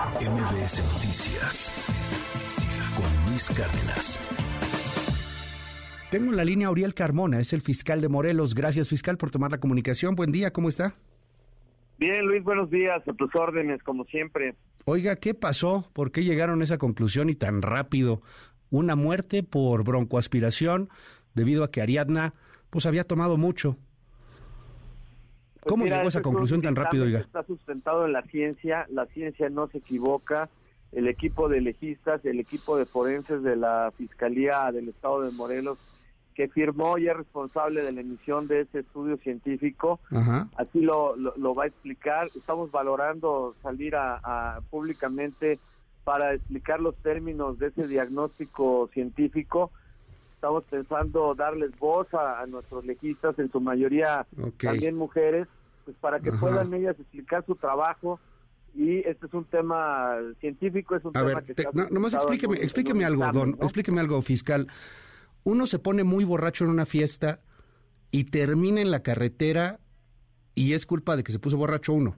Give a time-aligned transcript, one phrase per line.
[0.00, 1.70] MBS Noticias
[2.96, 4.18] con Luis Cárdenas.
[6.10, 8.54] Tengo en la línea a Uriel Carmona, es el fiscal de Morelos.
[8.54, 10.14] Gracias, fiscal, por tomar la comunicación.
[10.14, 10.94] Buen día, ¿cómo está?
[11.98, 13.06] Bien, Luis, buenos días.
[13.06, 14.54] A tus órdenes, como siempre.
[14.86, 15.90] Oiga, ¿qué pasó?
[15.92, 18.22] ¿Por qué llegaron a esa conclusión y tan rápido?
[18.70, 20.88] Una muerte por broncoaspiración
[21.34, 22.32] debido a que Ariadna
[22.70, 23.76] pues había tomado mucho.
[25.70, 27.20] ¿Cómo mira, llegó a esa conclusión tan rápido, oiga?
[27.20, 30.48] Está sustentado en la ciencia, la ciencia no se equivoca.
[30.92, 35.78] El equipo de legistas, el equipo de forenses de la Fiscalía del Estado de Morelos,
[36.34, 40.48] que firmó y es responsable de la emisión de ese estudio científico, Ajá.
[40.56, 42.28] así lo, lo, lo va a explicar.
[42.34, 44.20] Estamos valorando salir a,
[44.56, 45.60] a públicamente
[46.02, 49.70] para explicar los términos de ese diagnóstico científico.
[50.34, 54.64] Estamos pensando darles voz a, a nuestros legistas, en su mayoría Ok.
[54.64, 55.46] también mujeres,
[55.90, 56.40] pues para que Ajá.
[56.40, 58.20] puedan ellas explicar su trabajo.
[58.74, 61.88] Y este es un tema científico, es un A tema ver, que te- está no,
[61.90, 63.64] nomás en explíqueme, en explíqueme algo, examen, don, ¿no?
[63.64, 64.68] explíqueme algo, fiscal.
[65.42, 67.40] Uno se pone muy borracho en una fiesta
[68.12, 69.80] y termina en la carretera
[70.54, 72.16] y es culpa de que se puso borracho uno.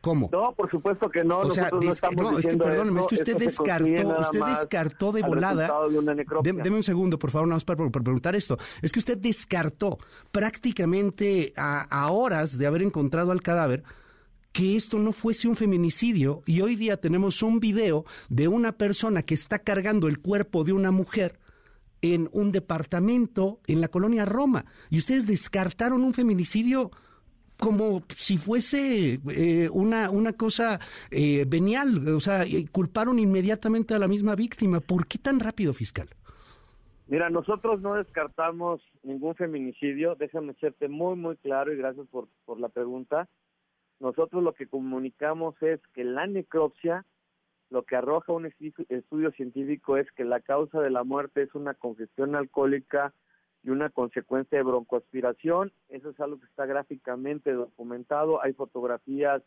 [0.00, 0.30] ¿Cómo?
[0.32, 1.40] No, por supuesto que no.
[1.40, 5.12] o sea, no des- estamos no, es que perdóneme, es que usted descartó, usted descartó
[5.12, 5.68] de volada.
[6.42, 8.56] de deme un segundo, por favor, nada más para, para preguntar esto.
[8.80, 9.98] Es que usted descartó
[10.30, 13.82] prácticamente a, a horas de haber encontrado al cadáver
[14.52, 19.22] que esto no fuese un feminicidio y hoy día tenemos un video de una persona
[19.22, 21.38] que está cargando el cuerpo de una mujer
[22.02, 26.90] en un departamento en la colonia Roma y ustedes descartaron un feminicidio
[27.58, 30.78] como si fuese eh, una, una cosa
[31.10, 34.80] eh, venial, o sea, culparon inmediatamente a la misma víctima.
[34.80, 36.08] ¿Por qué tan rápido, fiscal?
[37.08, 42.60] Mira, nosotros no descartamos ningún feminicidio, déjame serte muy, muy claro y gracias por, por
[42.60, 43.28] la pregunta.
[43.98, 47.06] Nosotros lo que comunicamos es que la necropsia,
[47.70, 51.74] lo que arroja un estudio científico es que la causa de la muerte es una
[51.74, 53.12] congestión alcohólica
[53.62, 55.72] y una consecuencia de broncoaspiración.
[55.88, 58.42] Eso es algo que está gráficamente documentado.
[58.42, 59.42] Hay fotografías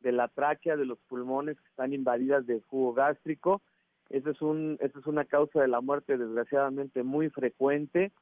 [0.00, 3.62] de la tráquea, de los pulmones que están invadidas de jugo gástrico.
[4.10, 8.12] Esa es, un, esa es una causa de la muerte desgraciadamente muy frecuente.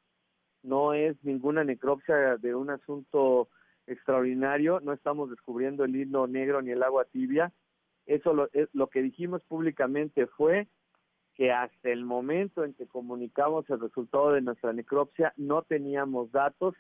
[0.62, 3.48] No es ninguna necropsia de un asunto
[3.86, 4.80] extraordinario.
[4.80, 7.50] No estamos descubriendo el hilo negro ni el agua tibia.
[8.06, 10.68] Eso lo, es- lo que dijimos públicamente fue
[11.40, 16.74] que hasta el momento en que comunicamos el resultado de nuestra necropsia no teníamos datos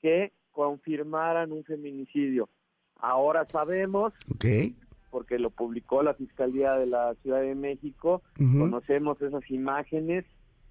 [0.00, 2.48] que confirmaran un feminicidio.
[2.96, 4.14] Ahora sabemos
[5.10, 8.22] porque lo publicó la Fiscalía de la Ciudad de México.
[8.38, 10.24] Conocemos esas imágenes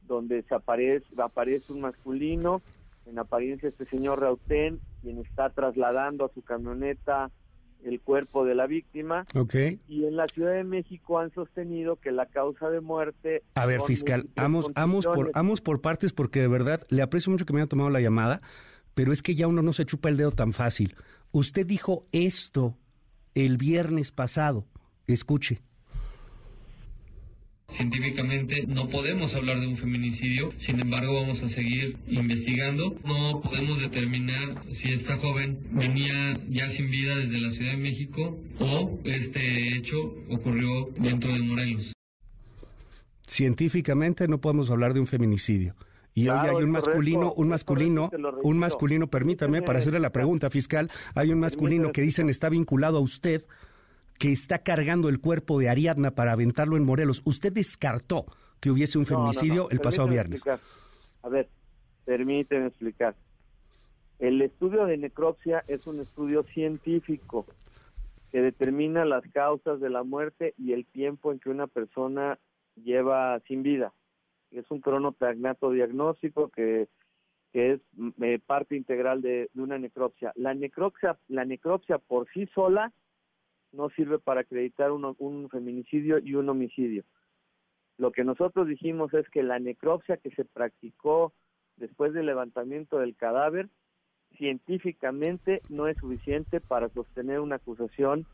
[0.08, 2.64] donde se aparece, aparece un masculino,
[3.06, 7.30] en apariencia este señor Rautén, quien está trasladando a su camioneta
[7.84, 9.26] el cuerpo de la víctima.
[9.36, 9.56] Ok.
[9.88, 13.44] Y en la Ciudad de México han sostenido que la causa de muerte...
[13.56, 17.46] A ver, fiscal, vamos, vamos, por, vamos por partes porque de verdad le aprecio mucho
[17.46, 18.42] que me haya tomado la llamada,
[18.94, 20.96] pero es que ya uno no se chupa el dedo tan fácil.
[21.32, 22.78] Usted dijo esto
[23.36, 24.66] el viernes pasado.
[25.08, 25.62] Escuche.
[27.80, 32.94] Científicamente no podemos hablar de un feminicidio, sin embargo vamos a seguir investigando.
[33.06, 38.38] No podemos determinar si esta joven venía ya sin vida desde la Ciudad de México
[38.60, 39.98] o este hecho
[40.30, 41.94] ocurrió dentro de Morelos.
[43.26, 45.74] Científicamente no podemos hablar de un feminicidio.
[46.14, 50.02] Y hoy Claro, hay un masculino, correcto, un masculino, correcto, un masculino, permítame, para hacerle
[50.02, 53.46] la pregunta, fiscal, hay un masculino que dicen está vinculado a usted,
[54.20, 57.22] que está cargando el cuerpo de Ariadna para aventarlo en Morelos.
[57.26, 58.26] Usted descartó
[58.60, 60.42] que hubiese un No, no, no, feminicidio el pasado viernes.
[60.42, 60.60] explicar.
[61.24, 61.50] A ver,
[62.06, 63.16] permíteme explicar.
[64.20, 67.46] El estudio de necropsia es un estudio científico
[68.32, 72.38] que determina las causas de la muerte y el tiempo en que una persona
[72.76, 73.94] lleva sin vida.
[74.52, 76.90] Es un cronotagnato diagnóstico que,
[77.54, 80.34] que es mm, eh, parte integral de, de una necropsia.
[80.36, 82.92] La necropsia, la necropsia por sí sola
[83.72, 87.04] no sirve para acreditar un, un feminicidio y un homicidio.
[87.98, 91.34] Lo que nosotros dijimos es que la necropsia que se practicó
[91.76, 93.70] después del levantamiento del cadáver
[94.38, 98.26] científicamente no es suficiente para sostener una acusación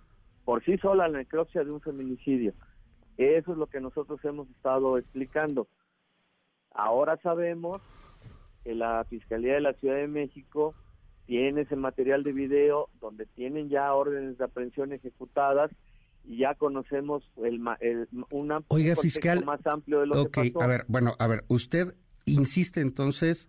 [0.43, 2.53] por sí sola la necropsia de un feminicidio.
[3.17, 5.67] Eso es lo que nosotros hemos estado explicando.
[6.71, 7.81] Ahora sabemos
[8.63, 10.75] que la Fiscalía de la Ciudad de México
[11.25, 15.71] tiene ese material de video donde tienen ya órdenes de aprehensión ejecutadas
[16.23, 20.51] y ya conocemos el, el un am- Oiga, fiscal, más amplio de lo Ok, que
[20.51, 20.61] pasó.
[20.61, 21.95] a ver, bueno, a ver, usted
[22.25, 23.47] insiste entonces,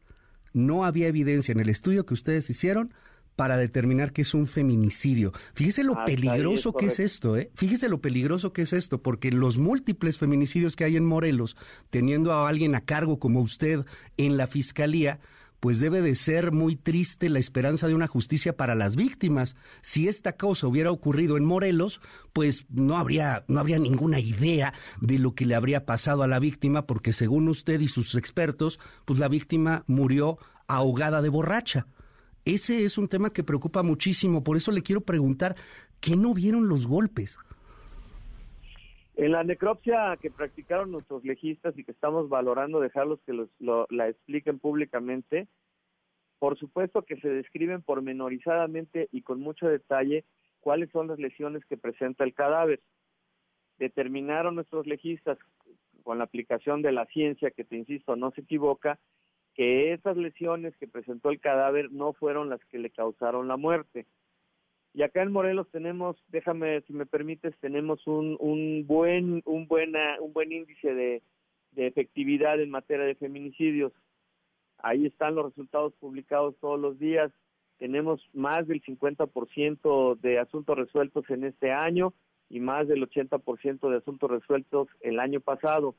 [0.52, 2.92] no había evidencia en el estudio que ustedes hicieron
[3.34, 5.32] para determinar que es un feminicidio.
[5.52, 7.50] Fíjese lo peligroso que es esto, ¿eh?
[7.54, 11.54] Fíjese lo peligroso que es esto, porque los múltiples feminicidios que hay en Morelos,
[11.90, 13.84] teniendo a alguien a cargo como usted
[14.16, 15.20] en la fiscalía,
[15.60, 19.56] pues debe de ser muy triste la esperanza de una justicia para las víctimas.
[19.80, 22.00] Si esta causa hubiera ocurrido en Morelos,
[22.32, 26.38] pues no habría, no habría ninguna idea de lo que le habría pasado a la
[26.38, 31.86] víctima, porque según usted y sus expertos, pues la víctima murió ahogada de borracha.
[32.44, 35.56] Ese es un tema que preocupa muchísimo, por eso le quiero preguntar,
[36.00, 37.38] ¿qué no vieron los golpes?
[39.16, 44.08] En la necropsia que practicaron nuestros legistas y que estamos valorando dejarlos que los, la
[44.08, 45.48] expliquen públicamente,
[46.38, 50.24] por supuesto que se describen pormenorizadamente y con mucho detalle
[50.60, 52.80] cuáles son las lesiones que presenta el cadáver.
[53.78, 55.38] Determinaron nuestros legistas
[56.02, 58.98] con la aplicación de la ciencia, que te insisto, no se equivoca,
[59.54, 64.06] que esas lesiones que presentó el cadáver no fueron las que le causaron la muerte.
[64.96, 70.16] Y acá en Morelos tenemos, déjame, si me permites, tenemos un, un buen, un buena,
[70.22, 71.22] un buen índice de,
[71.72, 73.92] de efectividad en materia de feminicidios.
[74.78, 77.30] Ahí están los resultados publicados todos los días.
[77.76, 82.14] Tenemos más del 50% de asuntos resueltos en este año
[82.48, 85.94] y más del 80% de asuntos resueltos el año pasado.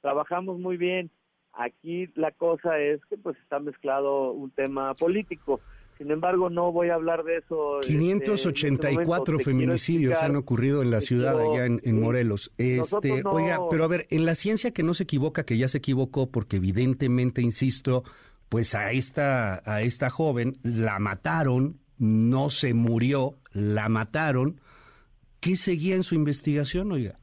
[0.00, 1.12] Trabajamos muy bien.
[1.52, 5.60] Aquí la cosa es que pues está mezclado un tema político.
[6.00, 7.80] Sin embargo, no voy a hablar de eso.
[7.82, 12.54] 584 este, feminicidios han ocurrido en la ciudad allá en, Morelos.
[12.56, 15.76] Este, Oiga, pero a ver, en la ciencia que no se equivoca, que ya se
[15.76, 18.02] equivocó, porque evidentemente, insisto,
[18.48, 24.58] pues a esta, a esta joven la mataron, no se murió, la mataron.
[25.38, 27.18] ¿Qué seguía en su investigación, oiga?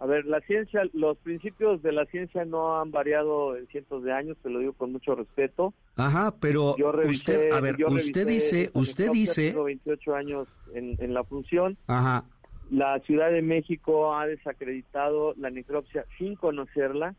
[0.00, 4.12] A ver, la ciencia, los principios de la ciencia no han variado en cientos de
[4.12, 5.72] años, te lo digo con mucho respeto.
[5.96, 6.74] Ajá, pero
[7.08, 9.50] usted, a ver, usted dice, usted dice...
[9.50, 11.76] Tengo 28 años en, en la función.
[11.86, 12.24] Ajá.
[12.70, 17.16] La Ciudad de México ha desacreditado la necropsia sin conocerla.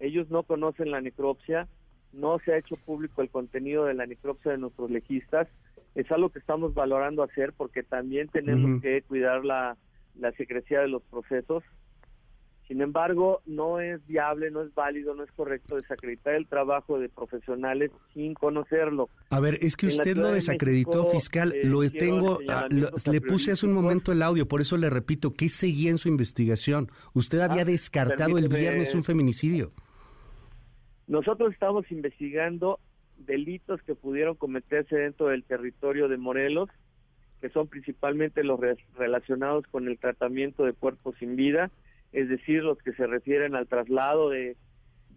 [0.00, 1.68] Ellos no conocen la necropsia.
[2.12, 5.48] No se ha hecho público el contenido de la necropsia de nuestros legistas.
[5.94, 9.76] Es algo que estamos valorando hacer porque también tenemos que cuidar la,
[10.18, 11.62] la secrecía de los procesos.
[12.68, 17.08] Sin embargo, no es viable, no es válido, no es correcto desacreditar el trabajo de
[17.08, 19.08] profesionales sin conocerlo.
[19.30, 21.52] A ver, es que usted lo desacreditó, fiscal.
[21.54, 22.38] Eh, lo tengo,
[23.08, 26.08] le puse hace un momento el audio, por eso le repito, ¿qué seguía en su
[26.08, 26.90] investigación?
[27.14, 29.70] Usted había ah, descartado el viernes un feminicidio.
[31.06, 32.80] Nosotros estamos investigando
[33.16, 36.68] delitos que pudieron cometerse dentro del territorio de Morelos,
[37.40, 38.58] que son principalmente los
[38.96, 41.70] relacionados con el tratamiento de cuerpos sin vida
[42.16, 44.56] es decir, los que se refieren al traslado de,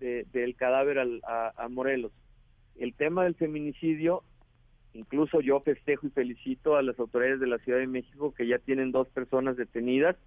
[0.01, 2.11] del cadáver a, Morelos.
[2.75, 4.23] El tema del feminicidio,
[4.93, 8.59] incluso yo festejo y felicito a las autoridades de la Ciudad de México que ya
[8.59, 10.17] tienen dos personas detenidas.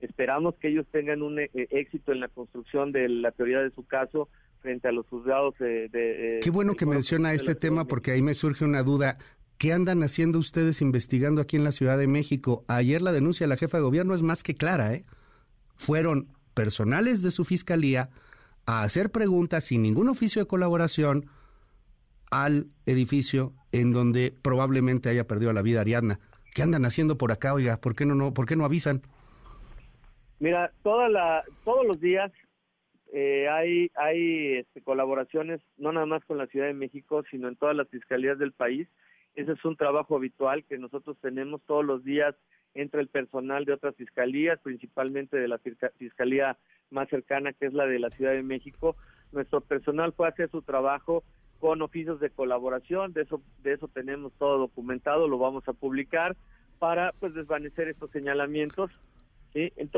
[0.00, 3.86] Esperamos que ellos tengan un eh, éxito en la construcción de la teoría de su
[3.86, 4.28] caso
[4.62, 6.40] frente a los juzgados de...
[6.42, 9.18] Qué bueno que menciona este tema porque ahí me surge una duda.
[9.58, 12.64] ¿Qué andan haciendo ustedes investigando aquí en la Ciudad de México?
[12.66, 15.04] Ayer la denuncia de la jefa de gobierno es más que clara, ¿eh?
[15.76, 18.10] Fueron personales de su fiscalía
[18.66, 21.26] a hacer preguntas sin ningún oficio de colaboración
[22.30, 26.18] al edificio en donde probablemente haya perdido la vida Ariadna.
[26.54, 27.76] ¿Qué andan haciendo por acá, oiga?
[27.76, 29.02] ¿Por qué no, no, por qué no avisan?
[30.38, 32.32] Mira, toda la, todos los días
[33.12, 37.56] eh, hay, hay este, colaboraciones, no nada más con la Ciudad de México, sino en
[37.56, 38.88] todas las fiscalías del país.
[39.34, 42.34] Ese es un trabajo habitual que nosotros tenemos todos los días
[42.76, 45.58] entre el personal de otras fiscalías, principalmente de la
[45.98, 46.56] fiscalía
[46.90, 48.96] más cercana, que es la de la Ciudad de México.
[49.32, 51.24] Nuestro personal fue a hacer su trabajo
[51.58, 56.36] con oficios de colaboración, de eso, de eso tenemos todo documentado, lo vamos a publicar
[56.78, 58.90] para pues desvanecer estos señalamientos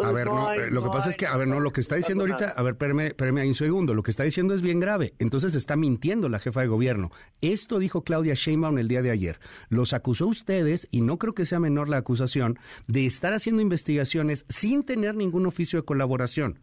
[0.02, 1.96] a ver, no, eh, lo que pasa es que, a ver, no, lo que está
[1.96, 4.80] diciendo ahorita, a ver, espérame, espérame ahí un segundo, lo que está diciendo es bien
[4.80, 5.14] grave.
[5.18, 7.10] Entonces está mintiendo la jefa de gobierno.
[7.40, 9.40] Esto dijo Claudia Sheinbaum el día de ayer.
[9.68, 14.44] Los acusó ustedes, y no creo que sea menor la acusación, de estar haciendo investigaciones
[14.48, 16.60] sin tener ningún oficio de colaboración.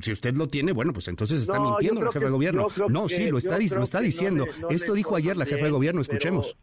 [0.00, 2.66] Si usted lo tiene, bueno, pues entonces está mintiendo la jefa de gobierno.
[2.88, 4.46] No, sí, lo está, lo está diciendo.
[4.68, 6.56] Esto dijo ayer la jefa de gobierno, escuchemos.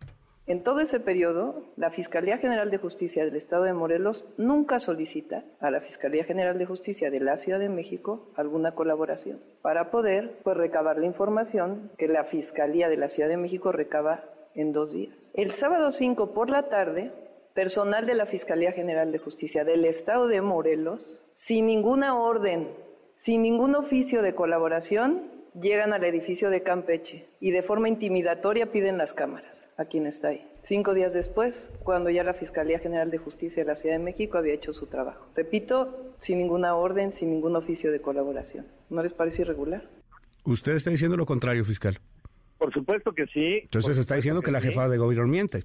[0.47, 5.43] En todo ese periodo, la Fiscalía General de Justicia del Estado de Morelos nunca solicita
[5.59, 10.39] a la Fiscalía General de Justicia de la Ciudad de México alguna colaboración para poder
[10.45, 14.23] pues, recabar la información que la Fiscalía de la Ciudad de México recaba
[14.55, 15.17] en dos días.
[15.33, 17.11] El sábado 5 por la tarde,
[17.53, 22.69] personal de la Fiscalía General de Justicia del Estado de Morelos, sin ninguna orden,
[23.17, 28.97] sin ningún oficio de colaboración, llegan al edificio de Campeche y de forma intimidatoria piden
[28.97, 30.47] las cámaras a quien está ahí.
[30.61, 34.37] Cinco días después, cuando ya la Fiscalía General de Justicia de la Ciudad de México
[34.37, 35.27] había hecho su trabajo.
[35.35, 38.67] Repito, sin ninguna orden, sin ningún oficio de colaboración.
[38.89, 39.87] ¿No les parece irregular?
[40.43, 41.99] Usted está diciendo lo contrario, fiscal.
[42.57, 43.59] Por supuesto que sí.
[43.63, 45.63] Entonces está diciendo que, la jefa de gobierno miente.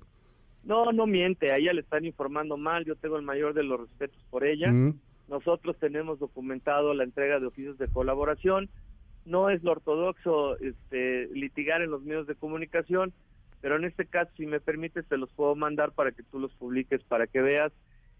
[0.64, 3.80] No, no miente, a ella le están informando mal, yo tengo el mayor de los
[3.80, 4.70] respetos por ella.
[4.70, 5.00] Mm.
[5.28, 8.68] Nosotros tenemos documentado la entrega de oficios de colaboración.
[9.24, 13.12] No es lo ortodoxo este, litigar en los medios de comunicación,
[13.60, 16.52] pero en este caso, si me permites, te los puedo mandar para que tú los
[16.54, 17.72] publiques, para que veas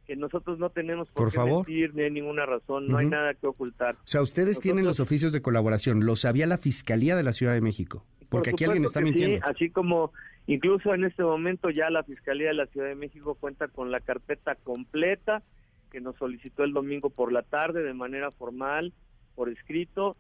[0.06, 1.66] que nosotros no tenemos por, Por qué favor.
[1.68, 3.94] mentir ni hay ninguna razón, no hay nada que ocultar.
[3.96, 6.04] O sea, ustedes tienen los oficios de colaboración.
[6.04, 8.04] Lo sabía la Fiscalía de la Ciudad de México.
[8.28, 9.46] Porque Por aquí alguien está que sí, mintiendo.
[9.46, 10.12] así como
[10.46, 14.00] incluso en este momento ya la Fiscalía de la Ciudad de México cuenta con la
[14.00, 15.42] carpeta completa
[15.90, 18.92] que nos solicitó el domingo por la tarde de manera formal,
[19.34, 20.16] por escrito.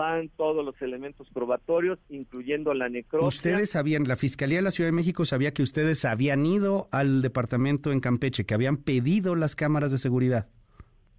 [0.00, 3.28] Van todos los elementos probatorios, incluyendo la necropsia.
[3.28, 7.20] Ustedes sabían, la Fiscalía de la Ciudad de México sabía que ustedes habían ido al
[7.20, 10.48] departamento en Campeche, que habían pedido las cámaras de seguridad.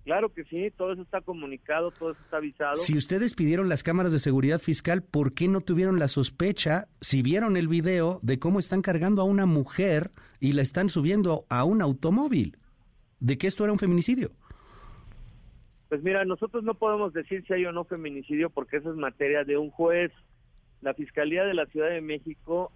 [0.04, 2.76] Claro que sí, todo eso está comunicado, todo eso está avisado.
[2.78, 7.22] Si ustedes pidieron las cámaras de seguridad fiscal, ¿por qué no tuvieron la sospecha, si
[7.22, 10.10] vieron el video, de cómo están cargando a una mujer
[10.40, 12.58] y la están subiendo a un automóvil?
[13.20, 14.32] De que esto era un feminicidio.
[15.92, 19.44] Pues mira, nosotros no podemos decir si hay o no feminicidio porque esa es materia
[19.44, 20.10] de un juez.
[20.80, 22.72] La Fiscalía de la Ciudad de México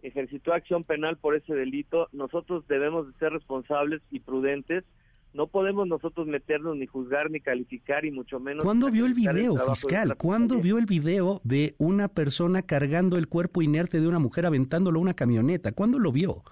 [0.00, 2.06] ejercitó acción penal por ese delito.
[2.12, 4.84] Nosotros debemos de ser responsables y prudentes.
[5.34, 8.62] No podemos nosotros meternos ni juzgar ni calificar y mucho menos.
[8.62, 10.16] ¿Cuándo vio el video, fiscal?
[10.16, 15.00] ¿Cuándo vio el video de una persona cargando el cuerpo inerte de una mujer aventándolo
[15.00, 15.72] a una camioneta?
[15.72, 16.44] ¿Cuándo lo vio?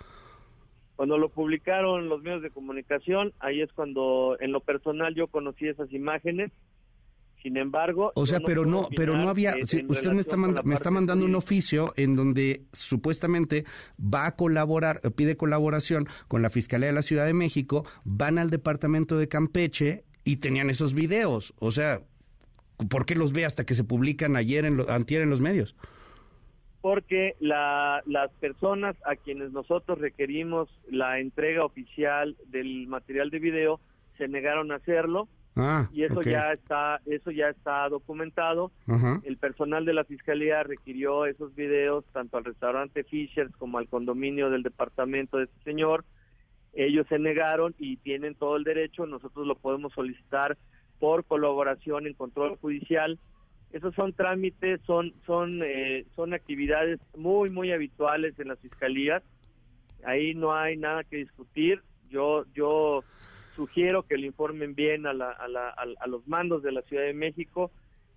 [1.00, 5.66] Cuando lo publicaron los medios de comunicación, ahí es cuando en lo personal yo conocí
[5.66, 6.52] esas imágenes.
[7.42, 9.52] Sin embargo, O sea, pero no, pero no había.
[9.54, 13.64] en usted me está, manda- me está mandando un oficio en donde supuestamente
[13.98, 18.50] va a colaborar, pide colaboración con la Fiscalía de la Ciudad de México, van al
[18.50, 21.54] departamento de Campeche y tenían esos videos.
[21.60, 22.02] O sea,
[22.90, 25.74] ¿por qué los ve hasta que se publican ayer, en lo- antier en los medios?
[26.80, 33.80] Porque la- las personas a quienes nosotros requerimos la entrega oficial del material de video
[34.16, 35.28] se negaron a hacerlo.
[35.56, 38.70] Ah, y eso ya está eso ya está documentado.
[39.24, 44.48] El personal de la fiscalía requirió esos videos tanto al restaurante Fishers como al condominio
[44.48, 46.04] del departamento de este señor.
[46.72, 49.04] Ellos se negaron y tienen todo el derecho.
[49.06, 50.56] Nosotros lo podemos solicitar
[51.00, 53.18] por colaboración en control judicial
[53.72, 59.22] esos son trámites son son eh, son actividades muy muy habituales en las fiscalías
[60.04, 63.04] ahí no hay nada que discutir yo yo
[63.54, 66.80] sugiero que le informen bien a, la- a, la- a- a los mandos de la
[66.82, 67.70] Ciudad de México.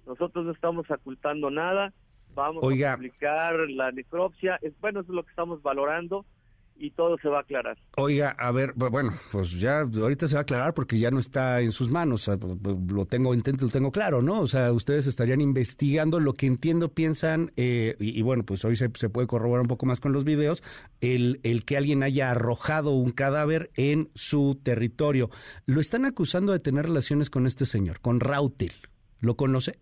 [0.08, 1.92] Nosotros no estamos ocultando nada.
[2.34, 2.94] Vamos Oiga.
[2.94, 4.58] a publicar la necropsia.
[4.62, 6.26] Es, bueno, eso es lo que estamos valorando
[6.76, 7.78] y todo se va a aclarar.
[7.98, 11.20] Oiga, a ver, bu- bueno, pues ya ahorita se va a aclarar porque ya no
[11.20, 14.42] está en sus manos, lo tengo, intento, lo tengo claro, ¿no?
[14.42, 18.76] O sea, ustedes estarían investigando lo que entiendo, piensan, eh, y, y bueno, pues hoy
[18.76, 20.62] se, se puede corroborar un poco más con los videos,
[21.00, 25.30] el, el que alguien haya arrojado un cadáver en su territorio.
[25.66, 28.74] Lo están acusando de tener relaciones con este señor, con Rautel.
[29.22, 29.80] ¿Lo conoce?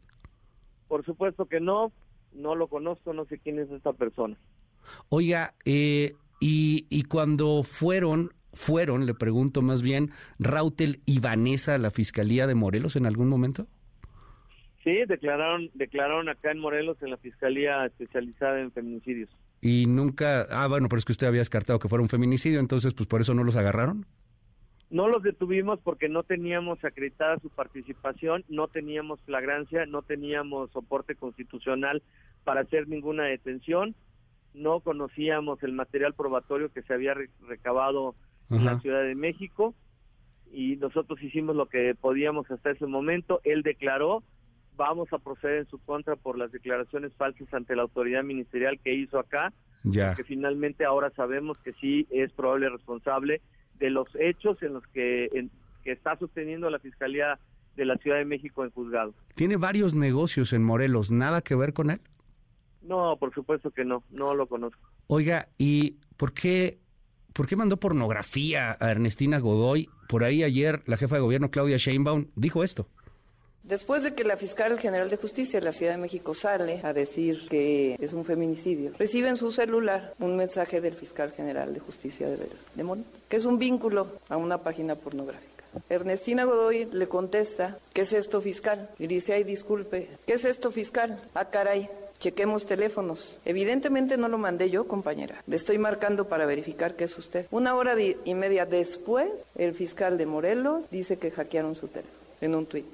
[0.87, 1.91] Por supuesto que no,
[2.33, 4.37] no lo conozco, no sé quién es esta persona.
[5.09, 11.77] Oiga, eh, y, y cuando fueron, fueron, le pregunto más bien, Rautel y Vanessa a
[11.77, 13.67] la Fiscalía de Morelos en algún momento?
[14.83, 19.29] Sí, declararon, declararon acá en Morelos en la Fiscalía Especializada en Feminicidios.
[19.61, 22.95] Y nunca, ah, bueno, pero es que usted había descartado que fuera un feminicidio, entonces,
[22.95, 24.07] pues por eso no los agarraron.
[24.89, 31.13] No los detuvimos porque no teníamos acreditada su participación, no teníamos flagrancia, no teníamos soporte
[31.13, 32.01] constitucional
[32.43, 33.95] para hacer ninguna detención,
[34.53, 38.15] no conocíamos el material probatorio que se había re- recabado
[38.49, 38.79] en la.
[38.81, 39.73] Ciudad de México
[40.51, 43.39] y nosotros hicimos lo que podíamos hasta ese momento.
[43.45, 44.23] Él declaró,
[44.75, 48.93] vamos a proceder en su contra por las declaraciones falsas ante la autoridad ministerial que
[48.93, 49.53] hizo acá
[49.83, 50.15] Ya.
[50.15, 53.41] que finalmente ahora sabemos que sí es probable responsable
[53.79, 55.49] de los hechos en los que, en-
[55.83, 57.39] que está sosteniendo la Fiscalía
[57.77, 59.13] de la Ciudad de México en juzgado.
[59.35, 62.01] Tiene varios negocios en Morelos, ¿nada que ver con él?
[62.81, 64.79] No, por supuesto que no, no lo conozco.
[65.07, 66.79] Oiga, ¿y por qué,
[67.33, 69.89] por qué mandó pornografía a Ernestina Godoy?
[70.07, 72.87] Por ahí ayer la jefa de gobierno, Claudia Sheinbaum, dijo esto.
[73.63, 76.93] Después de que la fiscal general de justicia de la Ciudad de México sale a
[76.93, 81.79] decir que es un feminicidio, recibe en su celular un mensaje del fiscal general de
[81.79, 85.51] justicia de, de que es un vínculo a una página pornográfica.
[85.89, 88.89] Ernestina Godoy le contesta, ¿qué es esto fiscal?
[88.97, 91.21] Y dice, ay, disculpe, ¿qué es esto fiscal?
[91.33, 91.87] Ah, caray,
[92.21, 93.41] Chequemos teléfonos.
[93.45, 95.41] Evidentemente no lo mandé yo, compañera.
[95.47, 97.47] Le estoy marcando para verificar que es usted.
[97.49, 102.53] Una hora y media después, el fiscal de Morelos dice que hackearon su teléfono en
[102.53, 102.85] un tuit.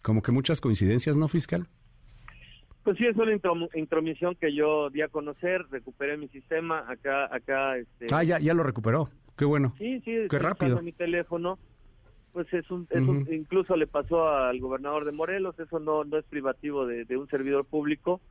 [0.00, 1.66] Como que muchas coincidencias, ¿no, fiscal?
[2.82, 3.38] Pues sí, es una
[3.74, 7.76] intromisión que yo di a conocer, recuperé mi sistema, acá, acá...
[7.76, 8.06] Este...
[8.10, 9.74] Ah, ya, ya lo recuperó, qué bueno.
[9.76, 10.80] Sí, sí, qué rápido.
[10.80, 11.58] mi teléfono,
[12.32, 12.88] pues es un,
[13.30, 17.28] incluso le pasó al gobernador de Morelos, eso no, no es privativo de, de un
[17.28, 18.22] servidor público,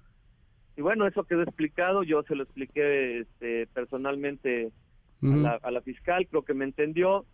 [0.78, 4.72] y bueno, eso quedó explicado, yo se lo expliqué este, personalmente
[5.22, 7.26] a, la, fiscal, creo que me entendió,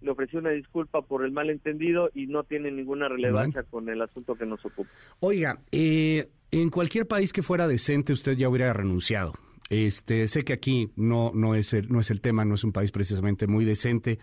[0.00, 4.34] le ofrecí una disculpa por el malentendido y no tiene ninguna relevancia con el asunto
[4.34, 4.90] que nos ocupa.
[5.20, 9.34] Oiga, eh, en cualquier país que fuera decente usted ya hubiera renunciado.
[9.68, 12.72] Este, sé que aquí no, no, es el, no es el tema, no es un
[12.72, 14.18] país precisamente muy decente,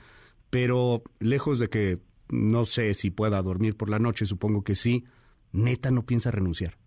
[0.49, 1.99] pero lejos de que
[2.29, 5.05] no sé si pueda dormir por la noche, supongo que sí,
[5.51, 6.77] neta no piensa renunciar.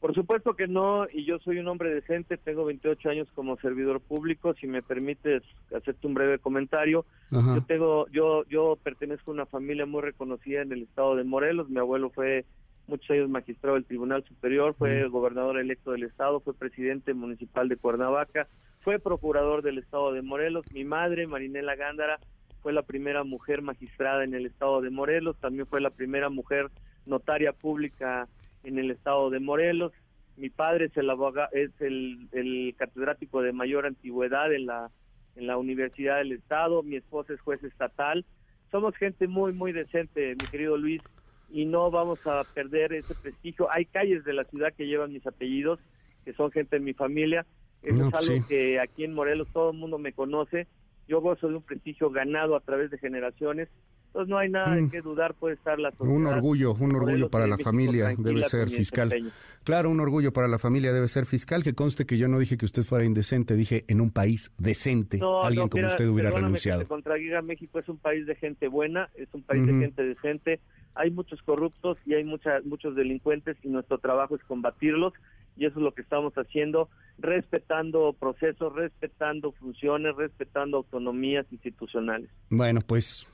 [0.00, 4.00] Por supuesto que no, y yo soy un hombre decente, tengo 28 años como servidor
[4.00, 5.42] público, si me permites
[5.76, 7.04] hacerte un breve comentario.
[7.30, 11.68] Yo tengo yo yo pertenezco a una familia muy reconocida en el estado de Morelos,
[11.68, 12.46] mi abuelo fue
[12.86, 17.76] muchos años magistrado del Tribunal Superior, fue gobernador electo del estado, fue presidente municipal de
[17.76, 18.48] Cuernavaca,
[18.80, 22.18] fue procurador del estado de Morelos, mi madre Marinela Gándara
[22.62, 26.70] fue la primera mujer magistrada en el estado de Morelos, también fue la primera mujer
[27.06, 28.28] notaria pública
[28.64, 29.92] en el estado de Morelos.
[30.36, 31.10] Mi padre es el
[31.52, 34.90] es el, catedrático de mayor antigüedad en la
[35.36, 38.24] en la Universidad del Estado, mi esposa es juez estatal.
[38.70, 41.02] Somos gente muy muy decente, mi querido Luis,
[41.50, 43.70] y no vamos a perder ese prestigio.
[43.70, 45.78] Hay calles de la ciudad que llevan mis apellidos,
[46.24, 47.46] que son gente de mi familia.
[47.82, 50.66] Eso es algo que aquí en Morelos todo el mundo me conoce.
[51.08, 53.68] Yo gozo de un prestigio ganado a través de generaciones
[54.10, 54.90] entonces no hay nada de mm.
[54.90, 56.12] qué dudar, puede estar la sociedad.
[56.12, 59.32] Un orgullo, un orgullo para la familia debe ser fiscal.
[59.62, 62.56] Claro, un orgullo para la familia debe ser fiscal, que conste que yo no dije
[62.56, 66.84] que usted fuera indecente, dije en un país decente, alguien como usted hubiera renunciado.
[66.88, 70.58] Que México es un país de gente buena, es un país de gente decente,
[70.96, 75.12] hay muchos corruptos y hay mucha, muchos delincuentes y nuestro trabajo es combatirlos
[75.56, 82.28] y eso es lo que estamos haciendo, respetando procesos, respetando funciones, respetando autonomías institucionales.
[82.48, 83.28] Bueno, pues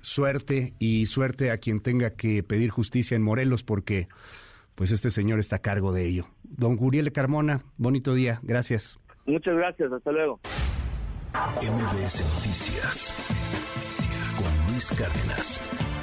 [0.00, 4.08] suerte y suerte a quien tenga que pedir justicia en Morelos porque
[4.74, 6.26] pues este señor está a cargo de ello.
[6.44, 8.98] Don Guriel Carmona, bonito día, gracias.
[9.26, 10.40] Muchas gracias, hasta luego.
[11.34, 13.14] MBS Noticias
[14.36, 15.97] con Luis Cárdenas.